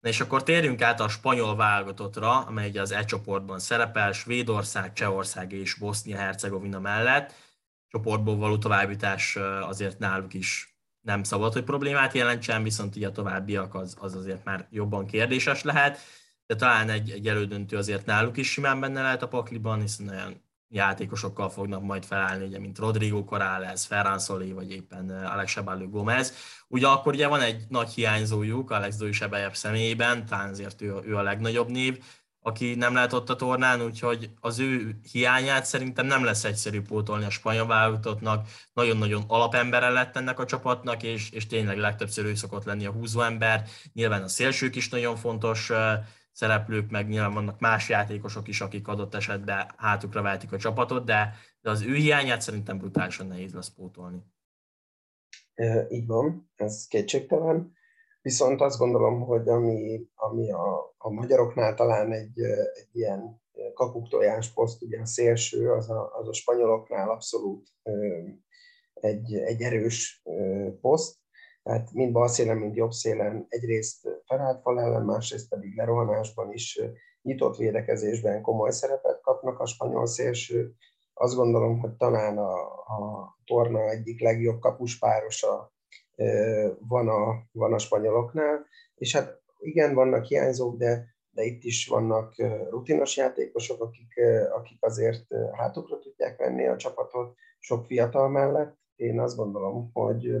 [0.00, 4.92] Na és akkor térjünk át a spanyol válogatottra, amely ugye az E csoportban szerepel, Svédország,
[4.92, 7.34] Csehország és Bosznia-Hercegovina mellett.
[7.88, 10.71] Csoportból való továbbítás azért náluk is
[11.02, 15.62] nem szabad, hogy problémát jelentsen, viszont így a továbbiak az, az azért már jobban kérdéses
[15.62, 15.98] lehet,
[16.46, 20.42] de talán egy, egy elődöntő azért náluk is simán benne lehet a pakliban, hiszen olyan
[20.68, 25.88] játékosokkal fognak majd felállni, ugye, mint Rodrigo Corrales, Ferran Solé, vagy éppen eh, Alex Sebalő
[25.88, 26.34] Gomez.
[26.68, 31.16] Ugye akkor ugye van egy nagy hiányzójuk Alex Doi Sebejev személyében, talán azért ő, ő
[31.16, 32.04] a legnagyobb név,
[32.44, 37.24] aki nem lehet ott a tornán, úgyhogy az ő hiányát szerintem nem lesz egyszerű pótolni
[37.24, 38.48] a spanyol válogatottnak.
[38.72, 43.64] Nagyon-nagyon alapembere lett ennek a csapatnak, és, és tényleg legtöbbször ő szokott lenni a húzóember.
[43.92, 45.70] Nyilván a szélsők is nagyon fontos
[46.32, 51.34] szereplők, meg nyilván vannak más játékosok is, akik adott esetben hátukra váltik a csapatot, de,
[51.60, 54.18] de az ő hiányát szerintem brutálisan nehéz lesz pótolni.
[55.90, 57.72] Így van, ez kétségtelen.
[58.22, 62.40] Viszont azt gondolom, hogy ami, ami a, a magyaroknál talán egy,
[62.74, 63.42] egy ilyen
[63.74, 67.68] kakuktojás poszt, ugye a szélső, az a, az a spanyoloknál abszolút
[68.94, 70.22] egy, egy erős
[70.80, 71.20] poszt,
[71.62, 76.80] tehát mind bal szélen, mind jobb szélen egyrészt felállt fal ellen, másrészt pedig lerohanásban is
[77.22, 80.74] nyitott védekezésben komoly szerepet kapnak a spanyol szélső.
[81.14, 85.71] Azt gondolom, hogy talán a, a torna egyik legjobb kapuspárosa
[86.78, 92.34] van a, van a spanyoloknál, és hát igen, vannak hiányzók, de, de itt is vannak
[92.70, 94.20] rutinos játékosok, akik,
[94.52, 98.76] akik azért hátukra tudják venni a csapatot, sok fiatal mellett.
[98.96, 100.36] Én azt gondolom, hogy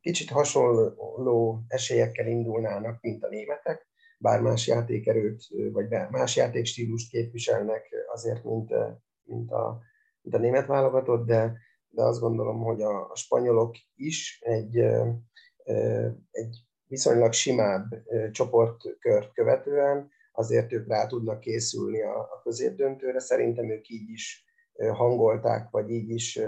[0.00, 3.86] kicsit hasonló esélyekkel indulnának, mint a németek,
[4.18, 8.70] bár más játékerőt, vagy más játékstílust képviselnek azért, mint,
[9.22, 9.80] mint, a,
[10.22, 11.58] mint a német válogatott, de,
[11.96, 14.76] de azt gondolom, hogy a, a spanyolok is egy,
[16.30, 16.56] egy
[16.86, 17.86] viszonylag simább
[18.30, 23.18] csoportkört követően azért ők rá tudnak készülni a, a középdöntőre.
[23.18, 24.44] Szerintem ők így is
[24.92, 26.40] hangolták, vagy így is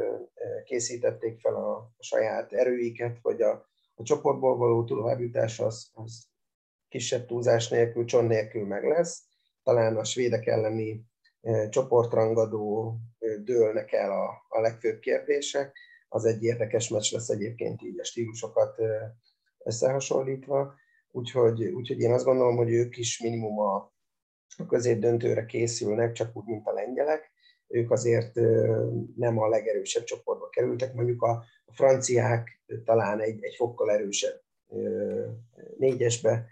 [0.64, 6.26] készítették fel a, a saját erőiket, hogy a, a csoportból való továbbjutás az, az
[6.88, 9.22] kisebb túlzás nélkül, cson nélkül meg lesz.
[9.62, 11.04] Talán a svédek elleni
[11.70, 12.94] csoportrangadó
[13.44, 15.76] dőlnek el a, a legfőbb kérdések.
[16.08, 18.80] Az egy érdekes meccs lesz egyébként így a stílusokat
[19.58, 20.74] összehasonlítva.
[21.10, 23.74] Úgyhogy, úgyhogy én azt gondolom, hogy ők is minimum a,
[24.56, 27.30] a középdöntőre készülnek, csak úgy, mint a lengyelek.
[27.66, 28.34] Ők azért
[29.16, 31.30] nem a legerősebb csoportba kerültek, mondjuk a,
[31.64, 34.40] a franciák talán egy, egy fokkal erősebb
[35.76, 36.46] négyesbe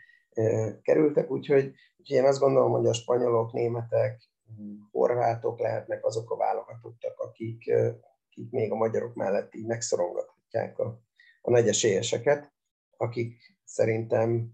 [0.83, 4.21] kerültek, úgyhogy, úgyhogy én azt gondolom, hogy a spanyolok, németek,
[4.91, 7.73] horvátok lehetnek azok a válogatottak, akik,
[8.29, 11.01] akik még a magyarok mellett így megszorongathatják a,
[11.41, 12.53] a nagy esélyeseket,
[12.97, 14.53] akik szerintem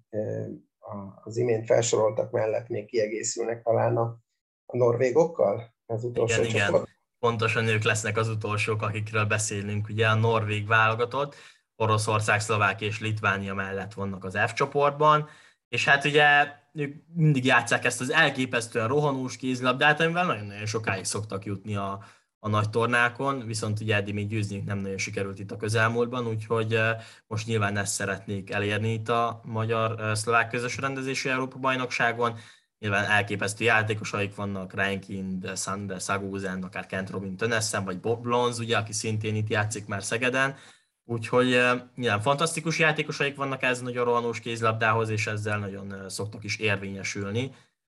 [1.23, 4.19] az imént felsoroltak mellett még kiegészülnek talán a,
[4.67, 6.83] a norvégokkal az utolsó igen, csoport.
[6.83, 6.97] igen.
[7.19, 9.89] Pontosan ők lesznek az utolsók, akikről beszélünk.
[9.89, 11.35] Ugye a norvég válogatott,
[11.77, 15.29] Oroszország, Szlovákia és Litvánia mellett vannak az F csoportban,
[15.69, 16.25] és hát ugye
[16.73, 22.05] ők mindig játszák ezt az elképesztően rohanós kézlabdát, amivel nagyon-nagyon sokáig szoktak jutni a,
[22.39, 26.79] a nagy tornákon, viszont ugye eddig még győzni nem nagyon sikerült itt a közelmúltban, úgyhogy
[27.27, 32.39] most nyilván ezt szeretnék elérni itt a magyar-szlovák közös rendezésű Európa-bajnokságon.
[32.79, 38.77] Nyilván elképesztő játékosaik vannak, Reinkind, Sander, Sagúzen, akár Kent Robin Tönessen, vagy Bob Blonz, ugye,
[38.77, 40.57] aki szintén itt játszik már Szegeden.
[41.05, 41.49] Úgyhogy
[41.95, 47.51] nyilván fantasztikus játékosaik vannak ez nagyon rohanós kézlabdához, és ezzel nagyon szoktak is érvényesülni,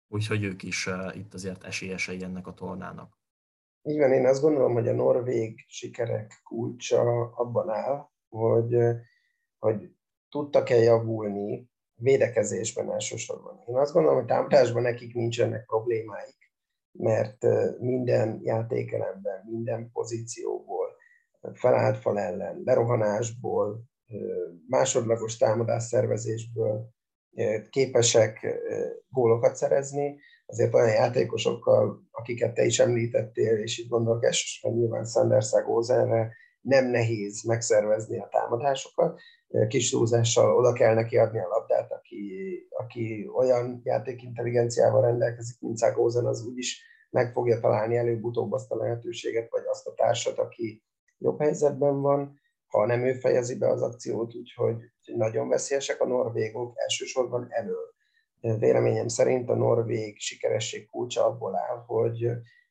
[0.08, 3.18] úgyhogy ők is itt azért esélyesei ennek a tornának.
[3.82, 8.76] Így van, én azt gondolom, hogy a norvég sikerek kulcsa abban áll, hogy,
[9.58, 9.90] hogy
[10.28, 13.62] tudtak-e javulni védekezésben elsősorban.
[13.66, 16.52] Én azt gondolom, hogy támadásban nekik nincsenek problémáik,
[16.92, 17.46] mert
[17.78, 20.79] minden játékelemben, minden pozícióból,
[21.52, 23.82] felállt ellen, berohanásból,
[24.68, 26.88] másodlagos támadás szervezésből
[27.70, 28.46] képesek
[29.08, 35.50] gólokat szerezni, azért olyan játékosokkal, akiket te is említettél, és itt gondolok elsősorban nyilván Sanders
[35.64, 39.20] Gózenre, nem nehéz megszervezni a támadásokat.
[39.68, 42.22] Kis túlzással oda kell neki adni a labdát, aki,
[42.70, 49.50] aki olyan játékintelligenciával rendelkezik, mint Szagózen, az úgyis meg fogja találni előbb-utóbb azt a lehetőséget,
[49.50, 50.82] vagy azt a társat, aki
[51.20, 54.76] jobb helyzetben van, ha nem ő fejezi be az akciót, úgyhogy
[55.14, 57.94] nagyon veszélyesek a norvégok, elsősorban elől.
[58.40, 62.30] Véleményem szerint a norvég sikeresség kulcsa abból áll, hogy,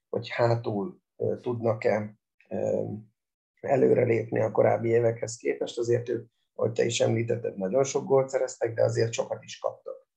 [0.10, 1.02] hogy hátul
[1.42, 2.18] tudnak-e
[3.62, 8.74] előrelépni a korábbi évekhez képest, azért ők, ahogy te is említetted, nagyon sok gólt szereztek,
[8.74, 10.08] de azért sokat is kaptak.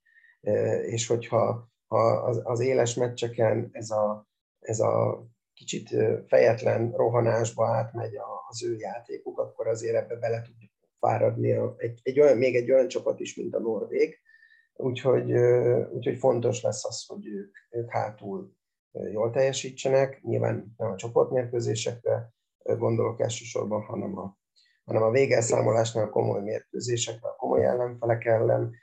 [0.86, 4.26] És hogyha ha az, az éles meccseken ez a,
[4.58, 5.88] ez a kicsit
[6.26, 8.14] fejetlen rohanásba átmegy
[8.48, 10.54] az ő játékuk, akkor azért ebbe bele tud
[10.98, 14.18] fáradni egy, egy olyan, még egy olyan csapat is, mint a Norvég.
[14.72, 15.32] Úgyhogy,
[15.92, 18.52] úgyhogy fontos lesz az, hogy ők, ők hátul
[18.92, 20.22] jól teljesítsenek.
[20.22, 24.38] Nyilván nem a csoportmérkőzésekre gondolok elsősorban, hanem a,
[24.84, 28.74] hanem a végelszámolásnál komoly mérkőzésekre, a komoly ellenfelek ellen,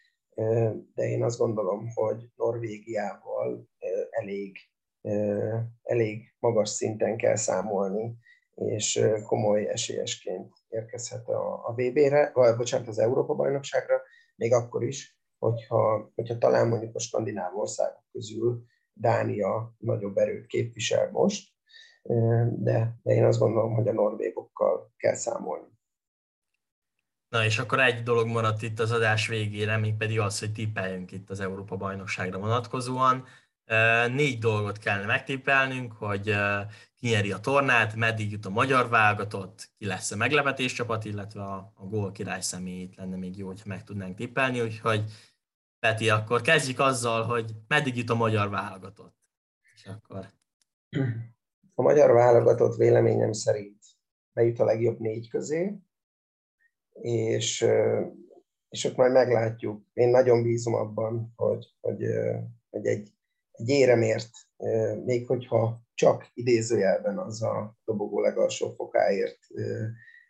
[0.93, 3.69] de én azt gondolom, hogy Norvégiával
[4.09, 4.57] elég
[5.83, 8.17] elég magas szinten kell számolni,
[8.55, 14.01] és komoly esélyesként érkezhet a, a VB-re, vagy bocsánat, az Európa-bajnokságra,
[14.35, 21.11] még akkor is, hogyha, hogyha talán mondjuk a skandináv országok közül Dánia nagyobb erőt képvisel
[21.11, 21.51] most,
[22.55, 25.67] de, de én azt gondolom, hogy a norvégokkal kell számolni.
[27.29, 31.11] Na és akkor egy dolog maradt itt az adás végére, még pedig az, hogy tippeljünk
[31.11, 33.25] itt az Európa-bajnokságra vonatkozóan.
[34.11, 36.35] Négy dolgot kellene megtippelnünk, hogy
[36.95, 41.41] ki nyeri a tornát, meddig jut a magyar válogatott, ki lesz a meglepetés csapat, illetve
[41.41, 45.03] a, a gól király személyét lenne még jó, hogyha meg tudnánk tippelni, úgyhogy
[45.79, 49.15] Peti, akkor kezdjük azzal, hogy meddig jut a magyar válogatott.
[49.75, 50.25] És akkor...
[51.75, 53.83] A magyar válogatott véleményem szerint
[54.33, 55.79] bejut a legjobb négy közé,
[57.01, 57.65] és,
[58.69, 59.85] és ott majd meglátjuk.
[59.93, 62.03] Én nagyon bízom abban, hogy, hogy,
[62.69, 63.13] hogy egy
[63.59, 64.29] egy éremért,
[65.05, 69.37] még hogyha csak idézőjelben az a dobogó legalsó fokáért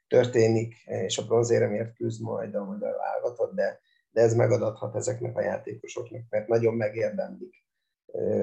[0.07, 3.79] történik, és a bronzéremért küzd majd a magyar válogatott, de,
[4.11, 7.63] de ez megadathat ezeknek a játékosoknak, mert nagyon megérdemlik.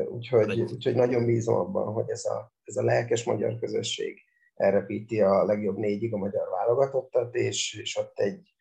[0.09, 4.21] Úgyhogy, úgyhogy nagyon bízom abban, hogy ez a, ez a lelkes magyar közösség
[4.55, 8.55] elrepíti a legjobb négyig a magyar válogatottat, és, és ott egy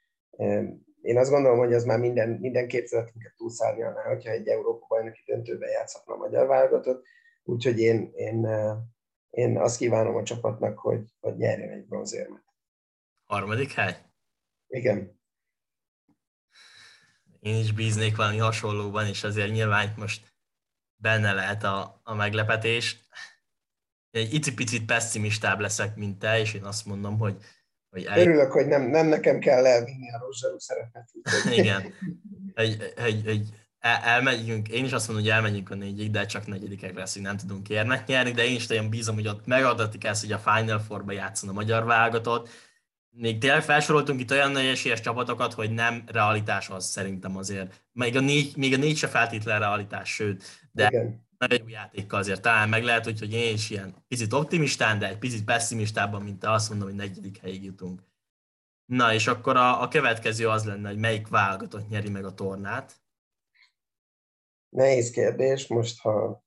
[1.05, 5.69] én azt gondolom, hogy az már minden, minden képzeletünket túlszárnyalná, hogyha egy Európa bajnoki döntőben
[5.69, 7.05] játszhatna a magyar válogatott.
[7.43, 8.47] Úgyhogy én, én,
[9.29, 12.43] én azt kívánom a csapatnak, hogy, hogy nyerjen egy bronzérmet.
[13.25, 13.97] Harmadik hely?
[14.67, 15.19] Igen.
[17.39, 20.33] Én is bíznék valami hasonlóban, és azért nyilván most
[20.95, 23.07] benne lehet a, a meglepetés.
[24.11, 27.43] Egy icipicit pessimistább leszek, mint te, és én azt mondom, hogy
[27.95, 28.19] hogy el...
[28.19, 31.09] Örülök, hogy nem, nem nekem kell elvinni a rozsarú szerepet.
[31.59, 31.93] Igen.
[32.53, 33.49] Egy, egy, egy,
[34.03, 37.69] elmegyünk, én is azt mondom, hogy elmegyünk a négyig, de csak negyedikek leszünk, nem tudunk
[37.69, 41.11] érnek nyerni, de én is nagyon bízom, hogy ott megadatik ezt, hogy a Final Four-ba
[41.11, 42.49] játszon a magyar válogatott.
[43.09, 47.83] Még tényleg felsoroltunk itt olyan nagy esélyes csapatokat, hogy nem realitás az szerintem azért.
[47.91, 52.19] Még a négy, még a négy se feltétlen realitás, sőt, de Igen nagyon jó játékkal
[52.19, 56.39] azért talán meg lehet, hogy én is ilyen picit optimistán, de egy picit pessimistában, mint
[56.39, 58.01] te azt mondom, hogy negyedik helyig jutunk.
[58.85, 62.95] Na, és akkor a, a következő az lenne, hogy melyik válogatott nyeri meg a tornát.
[64.69, 65.67] Nehéz kérdés.
[65.67, 66.43] Most, ha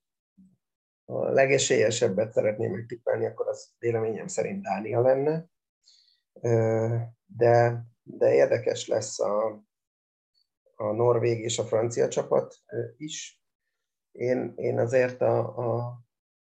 [1.04, 5.50] a legesélyesebbet szeretném megtippelni, akkor az véleményem szerint Dánia lenne.
[7.26, 9.64] De, de érdekes lesz a,
[10.74, 12.56] a norvég és a francia csapat
[12.96, 13.37] is.
[14.18, 16.00] Én, én azért a, a,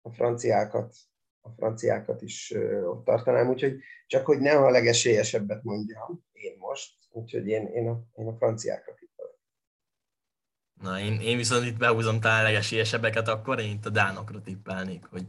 [0.03, 0.95] a franciákat
[1.41, 2.55] a franciákat is
[2.85, 8.01] ott tartanám, úgyhogy csak hogy ne a legesélyesebbet mondjam én most, úgyhogy én, én, a,
[8.15, 9.39] én a franciákat tippelek.
[10.81, 15.27] Na, én, én viszont itt behúzom talán legesélyesebbeket, akkor én itt a dánokra tippelnék, hogy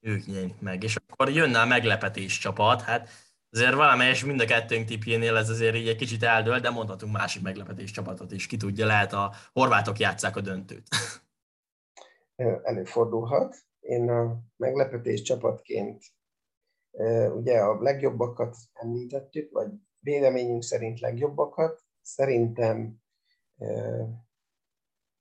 [0.00, 0.82] ők nyerik meg.
[0.82, 3.08] És akkor jönne a meglepetés csapat, hát
[3.50, 7.42] azért valamelyes mind a kettőnk tipjénél ez azért így egy kicsit eldől, de mondhatunk másik
[7.42, 8.46] meglepetés csapatot is.
[8.46, 10.88] Ki tudja, lehet a horvátok játszák a döntőt.
[12.62, 13.56] Előfordulhat.
[13.80, 16.04] Én a meglepetés csapatként
[17.34, 21.82] ugye a legjobbakat említettük, vagy véleményünk szerint legjobbakat.
[22.00, 22.96] Szerintem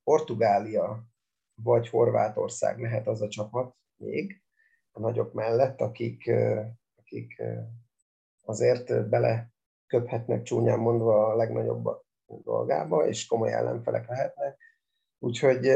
[0.03, 1.03] Portugália
[1.63, 4.43] vagy Horvátország lehet az a csapat még
[4.91, 6.31] a nagyok mellett, akik,
[6.95, 7.41] akik
[8.41, 9.51] azért bele
[9.87, 14.59] köphetnek csúnyán mondva a legnagyobbak dolgába, és komoly ellenfelek lehetnek.
[15.19, 15.67] Úgyhogy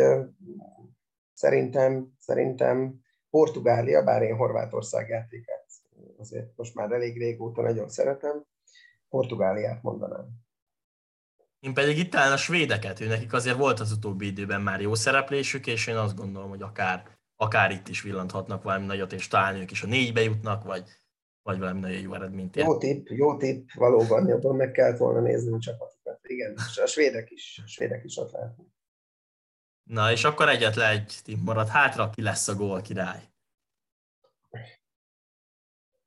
[1.34, 5.63] szerintem, szerintem Portugália, bár én Horvátország játékát
[6.23, 8.43] azért most már elég régóta nagyon szeretem,
[9.09, 10.27] Portugáliát mondanám.
[11.59, 14.95] Én pedig itt talán a svédeket, ő nekik azért volt az utóbbi időben már jó
[14.95, 17.03] szereplésük, és én azt gondolom, hogy akár,
[17.36, 20.84] akár itt is villanthatnak valami nagyot, és talán ők is a négybe jutnak, vagy,
[21.41, 25.53] vagy valami nagyon jó eredményt Jó tipp, jó tipp, valóban jobban meg kellett volna nézni
[25.53, 26.19] a csapatokat.
[26.23, 28.67] Igen, a svédek is, a svédek is ott lehetnek.
[29.84, 33.31] Na, és akkor egyetlen egy tipp marad hátra, ki lesz a gól király.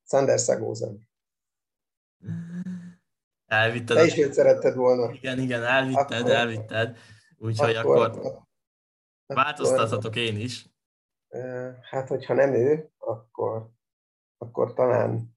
[0.04, 1.08] Sander Szagózen.
[3.46, 3.96] Elvitted.
[3.96, 5.12] Te is őt szeretted volna.
[5.12, 6.96] Igen, igen, elvitted, akkor, elvitted.
[7.38, 8.44] Úgyhogy akkor, akkor, akkor
[9.26, 10.66] változtathatok én is.
[11.90, 13.70] Hát, hogyha nem ő, akkor,
[14.38, 15.36] akkor talán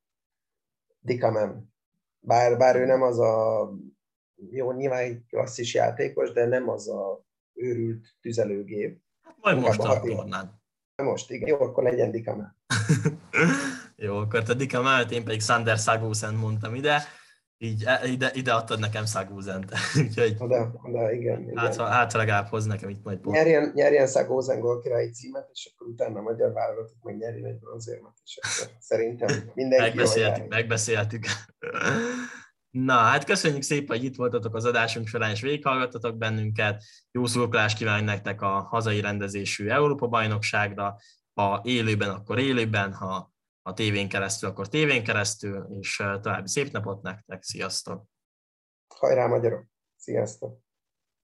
[0.99, 1.67] Dikamem.
[2.19, 3.69] Bár, bár ő nem az a,
[4.49, 9.01] jó, nyilván egy klasszis játékos, de nem az a őrült tüzelőgép.
[9.21, 10.61] Hát majd most a tornán.
[10.95, 11.47] Most, igen.
[11.47, 12.55] Jó, akkor legyen Dikamem.
[13.95, 17.01] jó, akkor te Dikamem, én pedig Sander Sagusen mondtam ide
[17.61, 19.71] így e, ide, ide adtad nekem Szagózent.
[20.01, 21.57] Úgyhogy oda, oda, igen, igen.
[21.57, 23.35] Hát, hát legalább hoz nekem itt majd pont.
[23.35, 28.13] Nyerjen, nyerjen Szagózen gólkirályi címet, és akkor utána a magyar válogatott meg nyerjen egy bronzérmet,
[28.23, 31.25] és akkor szerintem mindenki Megbeszéltük, megbeszéltük.
[32.71, 36.83] Na, hát köszönjük szépen, hogy itt voltatok az adásunk során, és végighallgattatok bennünket.
[37.11, 40.97] Jó szurkolást kívánok nektek a hazai rendezésű Európa-bajnokságra.
[41.33, 47.01] Ha élőben, akkor élőben, ha a tévén keresztül, akkor tévén keresztül, és további szép napot
[47.01, 48.05] nektek, sziasztok!
[48.95, 49.65] Hajrá magyarok!
[49.95, 50.68] Sziasztok!